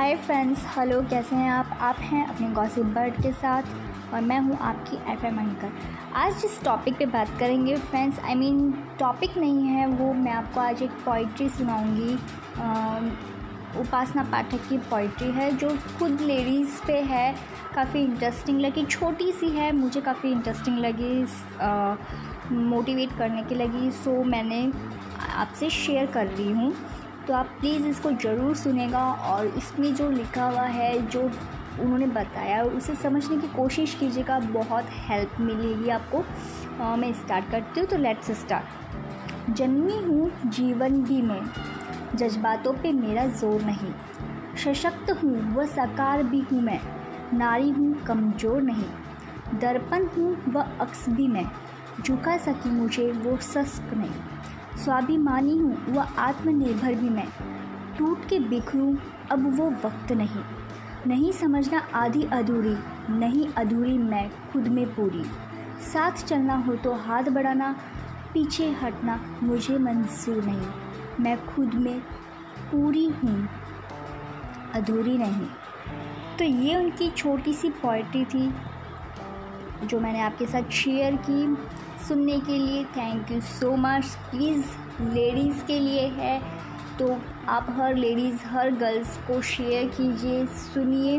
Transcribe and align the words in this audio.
हाय 0.00 0.14
friends 0.16 0.60
hello 0.76 1.00
कैसे 1.02 1.36
हैं 1.36 1.48
आप? 1.50 1.76
आप 1.80 1.96
हैं 2.00 2.24
अपने 2.26 2.48
गॉसिप 2.48 2.84
बर्ड 2.94 3.14
के 3.22 3.32
साथ 3.32 3.62
और 4.14 4.20
मैं 4.20 4.38
हूँ 4.40 4.56
आपकी 4.58 4.96
एफ़ 5.12 5.24
एम 5.26 5.38
अंकर 5.38 5.72
आज 6.16 6.40
जिस 6.42 6.62
टॉपिक 6.64 6.96
पे 6.98 7.06
बात 7.06 7.28
करेंगे 7.40 7.76
फ्रेंड्स 7.76 8.18
आई 8.18 8.34
मीन 8.34 8.70
टॉपिक 9.00 9.36
नहीं 9.36 9.66
है 9.66 9.86
वो, 9.86 10.12
मैं 10.12 10.32
आपको 10.32 10.60
आज 10.60 10.82
एक 10.82 10.90
पोइट्री 11.04 11.48
सुनाऊँगी. 11.48 12.14
उपासना 13.80 14.22
पाठक 14.32 14.68
की 14.68 14.78
पोइट्री 14.90 15.30
है 15.30 15.50
जो 15.56 15.76
खुद 15.98 16.20
लेडीज़ 16.20 16.80
पे 16.86 17.00
है, 17.02 17.34
काफ़ी 17.74 18.00
इंटरेस्टिंग 18.00 18.60
लगी, 18.60 18.84
छोटी 18.86 19.30
सी 19.32 19.48
है, 19.48 19.70
मुझे 19.72 20.00
काफ़ी 20.00 20.30
इंटरेस्टिंग 20.32 20.78
लगी 20.78 21.26
मोटिवेट 22.54 23.16
करने 23.18 23.42
की 23.42 23.54
लगी 23.54 23.90
सो 23.90 24.22
मैंने 24.24 24.70
आपसे 25.36 25.70
शेयर 25.70 26.06
कर 26.06 26.26
रही 26.26 26.50
हूँ. 26.52 26.72
तो 27.26 27.34
आप 27.34 27.46
प्लीज़ 27.60 27.86
इसको 27.86 28.10
ज़रूर 28.12 28.54
सुनेगा 28.56 29.04
और 29.30 29.46
इसमें 29.48 29.94
जो 29.94 30.10
लिखा 30.10 30.44
हुआ 30.44 30.62
है 30.68 31.06
जो 31.08 31.20
उन्होंने 31.80 32.06
बताया 32.08 32.62
उसे 32.64 32.94
समझने 32.94 33.36
की 33.36 33.48
कोशिश 33.48 33.94
कीजिएगा 33.94 34.38
बहुत 34.52 34.86
हेल्प 35.08 35.36
मिलेगी 35.40 35.90
आपको। 35.90 36.24
आ, 36.80 36.96
मैं 36.96 37.12
स्टार्ट 37.14 37.50
करती 37.50 37.80
हूँ 37.80 37.88
तो 37.88 37.96
लेट्स 37.96 38.30
स्टार्ट 38.40 39.52
जन्मी 39.56 39.96
हूँ 39.98 40.30
जीवन 40.46 41.02
भी 41.02 41.20
मैं 41.22 41.40
जज्बातों 42.16 42.72
पे 42.72 42.92
मेरा 42.92 43.26
ज़ोर 43.28 43.62
नहीं। 43.62 43.92
सशक्त 44.64 45.10
हूँ 45.22 45.36
व 45.54 45.66
साकार 45.66 46.22
भी 46.22 46.40
हूँ 46.52 46.62
मैं 46.62 46.80
नारी 47.34 47.70
हूँ 47.70 47.94
कमज़ोर 48.04 48.62
नहीं। 48.62 49.58
दर्पण 49.60 50.06
हूँ 50.08 50.36
व 50.48 50.64
अक्स 50.80 51.08
भी 51.08 51.28
मैं 51.28 51.44
झुका 52.02 52.36
सकी 52.38 52.70
मुझे 52.70 53.10
वो 53.14 53.36
सस्क 53.44 53.94
नहीं। 53.94 54.58
स्वाभिमानी 54.80 55.56
हूँ 55.58 55.76
व 55.88 56.06
आत्मनिर्भर 56.18 56.94
भी 56.94 57.08
मैं। 57.08 57.26
टूट 57.98 58.28
के 58.28 58.38
बिखरूँ, 58.40 58.96
अब 59.30 59.46
वो 59.56 59.70
वक्त 59.84 60.12
नहीं। 60.12 60.42
नहीं 61.06 61.32
समझना 61.32 61.78
आधी 61.94 62.22
अधूरी, 62.32 62.76
नहीं 63.10 63.46
अधूरी 63.54 63.96
मैं 63.98 64.28
खुद 64.52 64.68
में 64.68 64.86
पूरी। 64.94 65.24
साथ 65.82 66.24
चलना 66.24 66.56
हो 66.56 66.74
तो 66.76 66.92
हाथ 66.96 67.30
बढ़ाना, 67.30 67.74
पीछे 68.34 68.70
हटना 68.72 69.20
मुझे 69.42 69.78
मंजूर 69.78 70.44
नहीं। 70.44 71.24
मैं 71.24 71.36
खुद 71.46 71.74
में 71.74 72.00
पूरी 72.70 73.06
हूँ, 73.14 73.48
अधूरी 74.74 75.16
नहीं। 75.18 75.46
तो 76.38 76.44
ये 76.44 76.76
उनकी 76.76 77.10
छोटी 77.10 77.54
सी 77.54 77.70
पोइट्री 77.82 78.24
थी, 78.24 78.52
जो 79.84 80.00
मैंने 80.00 80.20
आपके 80.20 80.46
साथ 80.46 80.70
शेयर 80.72 81.16
की। 81.28 81.44
सुनने 82.08 82.38
के 82.40 82.58
लिए 82.58 82.84
thank 82.96 83.30
you 83.32 83.40
so 83.40 83.76
much 83.76 84.16
please 84.30 84.64
ladies 85.02 85.64
के 85.66 85.78
लिए 85.78 86.06
है 86.06 86.40
तो 86.98 87.18
आप 87.48 87.66
हर 87.70 87.94
लेडीज़ 87.94 88.44
हर 88.46 88.70
गर्ल्स 88.70 89.16
को 89.26 89.40
शेयर 89.42 89.86
कीजिए 89.88 90.44
सुनिए 90.46 91.18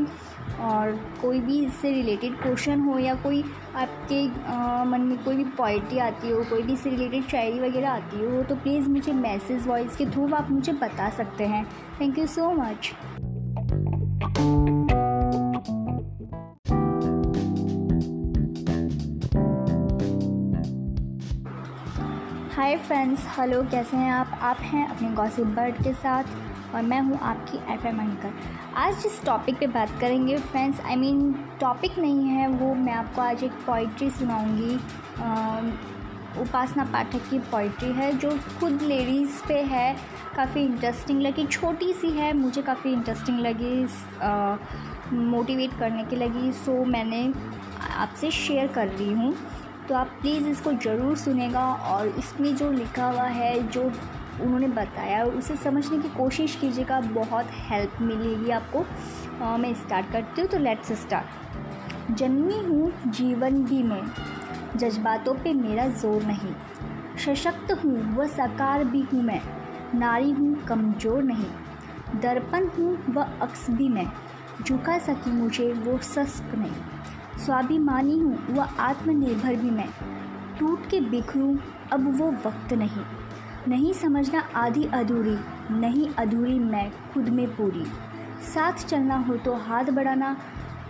और 0.59 0.91
कोई 1.21 1.39
भी 1.39 1.59
इससे 1.65 1.91
रिलेटेड 1.91 2.35
क्वेश्चन 2.41 2.79
हो 2.79 2.97
या 2.99 3.15
कोई 3.15 3.43
आपके 3.75 4.25
आ, 4.53 4.83
मन 4.83 5.01
में 5.01 5.17
कोई 5.23 5.35
भी 5.35 5.43
पोइट्री 5.57 5.99
आती 5.99 6.29
हो 6.29 6.43
कोई 6.43 6.61
भी 6.61 6.73
इससे 6.73 6.89
रिलेटेड 6.89 7.27
शायरी 7.27 7.59
वगैरह 7.59 7.89
आती 7.89 8.25
हो 8.25 8.43
तो 8.43 8.55
प्लीज़ 8.55 8.89
मुझे 8.89 9.13
मैसेज 9.13 9.67
वॉइस 9.67 9.95
के 9.95 10.05
थ्रू 10.05 10.27
आप 10.33 10.51
मुझे 10.51 10.73
बता 10.73 11.09
सकते 11.09 11.45
हैं. 11.45 11.65
Thank 12.01 12.17
you 12.19 12.27
so 12.27 12.51
much 12.51 12.91
hi 22.61 22.75
friends 22.77 23.21
hello 23.37 23.61
कैसे 23.63 23.97
हैं 23.97 24.11
आप? 24.11 24.31
आप 24.41 24.57
हैं 24.61 24.85
अपने 24.87 25.09
गॉसिप 25.09 25.45
बर्ड 25.55 25.75
के 25.83 25.93
साथ 25.93 26.23
और 26.75 26.81
मैं 26.81 26.99
हूँ 27.01 27.17
आपकी 27.19 27.57
एफ़ 27.73 27.85
एम 27.87 27.99
अंकर 27.99 28.33
आज 28.77 29.01
जिस 29.03 29.23
टॉपिक 29.25 29.57
पे 29.59 29.67
बात 29.67 29.91
करेंगे 30.01 30.37
फ्रेंड्स 30.37 30.81
आई 30.81 30.95
मीन 30.95 31.31
टॉपिक 31.61 31.97
नहीं 31.99 32.27
है 32.27 32.47
वो, 32.47 32.73
मैं 32.75 32.93
आपको 32.93 33.21
आज 33.21 33.43
एक 33.43 33.51
पोइट्री 33.65 34.09
सुनाऊँगी. 34.09 34.75
उपासना 36.41 36.83
पाठक 36.93 37.29
की 37.29 37.39
पोइट्री 37.51 37.91
है 37.91 38.11
जो 38.17 38.37
खुद 38.59 38.81
लेडीज़ 38.81 39.41
पे 39.47 39.61
है, 39.63 39.95
काफ़ी 40.35 40.61
इंटरेस्टिंग 40.61 41.21
लगी, 41.21 41.45
छोटी 41.47 41.91
सी 41.93 42.11
है, 42.11 42.31
मुझे 42.33 42.61
काफ़ी 42.61 42.91
इंटरेस्टिंग 42.93 43.39
लगी 43.39 43.87
मोटिवेट 45.15 45.77
करने 45.79 46.03
की 46.03 46.15
लगी 46.15 46.51
सो 46.51 46.83
मैंने 46.85 47.31
आपसे 47.97 48.31
शेयर 48.31 48.67
कर 48.67 48.87
रही 48.87 49.13
हूँ. 49.13 49.35
तो 49.87 49.95
आप 49.95 50.07
प्लीज़ 50.21 50.47
इसको 50.47 50.71
ज़रूर 50.73 51.17
सुनेगा 51.17 51.65
और 51.91 52.07
इसमें 52.09 52.55
जो 52.55 52.71
लिखा 52.71 53.05
हुआ 53.05 53.23
है 53.25 53.67
जो 53.69 53.81
उन्होंने 54.41 54.67
बताया 54.69 55.23
उसे 55.25 55.55
समझने 55.55 55.97
की 55.97 56.09
कोशिश 56.09 56.55
कीजिएगा 56.55 56.99
बहुत 57.13 57.47
हेल्प 57.69 57.97
मिलेगी 58.01 58.51
आपको। 58.51 58.85
आ, 59.41 59.57
मैं 59.57 59.73
स्टार्ट 59.75 60.11
करती 60.11 60.41
हूँ 60.41 60.49
तो 60.49 60.57
लेट्स 60.57 60.91
स्टार्ट 61.01 62.13
जन्मी 62.17 62.59
हूँ 62.59 62.91
जीवन 63.07 63.63
भी 63.63 63.81
मैं 63.83 64.01
जज्बातों 64.77 65.33
पे 65.33 65.53
मेरा 65.53 65.87
ज़ोर 65.89 66.23
नहीं। 66.23 66.53
सशक्त 67.25 67.71
हूँ 67.83 67.97
व 68.15 68.27
साकार 68.27 68.83
भी 68.85 69.01
हूँ 69.13 69.23
मैं 69.23 69.41
नारी 69.95 70.31
हूँ 70.31 70.55
कमज़ोर 70.65 71.23
नहीं। 71.23 72.19
दर्पण 72.21 72.67
हूँ 72.69 72.97
व 73.09 73.25
अक्स 73.41 73.69
भी 73.71 73.89
मैं 73.89 74.05
झुका 74.63 74.97
सकी 74.99 75.31
मुझे 75.31 75.71
वो 75.75 75.97
सस्क 76.05 76.55
नहीं। 76.55 77.19
स्वाभिमानी 77.41 78.17
हूँ 78.19 78.37
व 78.49 78.67
आत्मनिर्भर 78.79 79.55
भी 79.55 79.69
मैं। 79.71 79.89
टूट 80.59 80.89
के 80.89 80.99
बिखरूँ, 81.01 81.57
अब 81.91 82.07
वो 82.17 82.31
वक्त 82.45 82.73
नहीं। 82.73 83.03
नहीं 83.67 83.93
समझना 83.93 84.39
आधी 84.55 84.83
अधूरी, 84.93 85.37
नहीं 85.71 86.09
अधूरी 86.15 86.57
मैं 86.59 86.91
खुद 87.13 87.29
में 87.29 87.47
पूरी। 87.55 87.85
साथ 88.45 88.85
चलना 88.85 89.17
हो 89.17 89.35
तो 89.37 89.53
हाथ 89.59 89.85
बढ़ाना, 89.85 90.35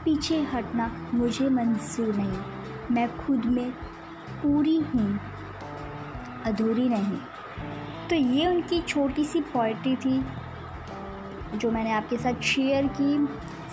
पीछे 0.06 0.42
हटना 0.44 0.92
मुझे 1.14 1.50
मंजूर 1.50 2.16
नहीं। 2.16 2.96
मैं 2.96 3.08
खुद 3.18 3.46
में 3.46 3.72
पूरी 4.44 4.78
हूँ, 4.86 5.20
अधूरी 6.46 6.88
नहीं। 6.90 7.18
तो 8.10 8.16
ये 8.16 8.48
उनकी 8.48 8.82
छोटी 8.82 9.26
सी 9.26 9.42
पोइट्री 9.42 9.96
थी 9.96 10.20
जो 11.56 11.72
मैंने 11.72 11.92
आपके 11.92 12.18
साथ 12.18 12.42
शेयर 12.44 12.88
की 13.00 13.28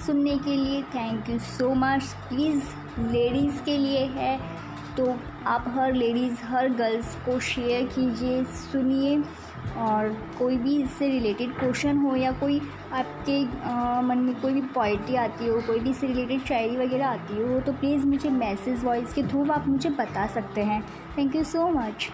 सुनने 0.06 0.36
के 0.38 0.56
लिए 0.56 0.82
thank 0.82 1.30
you 1.30 1.38
so 1.38 1.74
much 1.74 2.14
please 2.28 2.62
ladies 3.00 3.62
के 3.62 3.76
लिए 3.76 4.04
है 4.06 4.38
तो 4.96 5.16
आप 5.46 5.64
हर 5.68 5.92
लेडीज़ 5.92 6.42
हर 6.44 6.68
गर्ल्स 6.68 7.14
को 7.26 7.38
शेयर 7.40 7.86
कीजिए 7.86 8.44
सुनिए 8.44 9.22
और 9.76 10.08
कोई 10.38 10.56
भी 10.56 10.76
इससे 10.82 11.08
रिलेटेड 11.08 11.58
क्वेश्चन 11.58 11.96
हो 11.96 12.14
या 12.16 12.32
कोई 12.32 12.60
आपके 12.92 13.42
आ, 13.70 14.00
मन 14.00 14.18
में 14.18 14.34
कोई 14.40 14.52
भी 14.52 14.60
पोइट्री 14.60 15.16
आती 15.16 15.46
हो 15.46 15.60
कोई 15.60 15.80
भी 15.80 15.90
इससे 15.90 16.06
रिलेटेड 16.06 16.44
शायरी 16.44 16.76
वगैरह 16.76 17.06
आती 17.06 17.42
हो 17.42 17.60
तो 17.60 17.72
प्लीज़ 17.72 18.06
मुझे 18.06 18.30
मैसेज 18.30 18.84
वॉइस 18.84 19.14
के 19.14 19.22
थ्रू 19.22 19.46
आप 19.50 19.68
मुझे 19.68 19.90
बता 19.90 20.26
सकते 20.26 20.62
हैं. 20.62 20.82
Thank 21.18 21.36
you 21.36 21.44
so 21.44 21.68
much 21.68 22.08